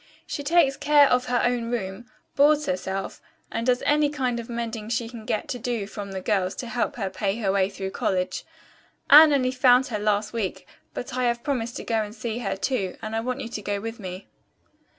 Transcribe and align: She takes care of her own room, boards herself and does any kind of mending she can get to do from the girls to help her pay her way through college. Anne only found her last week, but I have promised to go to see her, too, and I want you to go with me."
She 0.25 0.41
takes 0.41 0.77
care 0.77 1.07
of 1.07 1.25
her 1.25 1.43
own 1.43 1.69
room, 1.69 2.07
boards 2.35 2.65
herself 2.65 3.21
and 3.51 3.67
does 3.67 3.83
any 3.85 4.09
kind 4.09 4.39
of 4.39 4.49
mending 4.49 4.89
she 4.89 5.07
can 5.07 5.27
get 5.27 5.47
to 5.49 5.59
do 5.59 5.85
from 5.85 6.11
the 6.11 6.21
girls 6.21 6.55
to 6.55 6.65
help 6.67 6.95
her 6.95 7.07
pay 7.11 7.37
her 7.37 7.51
way 7.51 7.69
through 7.69 7.91
college. 7.91 8.43
Anne 9.11 9.31
only 9.31 9.51
found 9.51 9.85
her 9.89 9.99
last 9.99 10.33
week, 10.33 10.65
but 10.95 11.15
I 11.15 11.25
have 11.25 11.43
promised 11.43 11.77
to 11.77 11.83
go 11.83 12.03
to 12.03 12.13
see 12.13 12.39
her, 12.39 12.55
too, 12.55 12.97
and 13.03 13.15
I 13.15 13.19
want 13.19 13.41
you 13.41 13.49
to 13.49 13.61
go 13.61 13.79
with 13.79 13.99
me." 13.99 14.25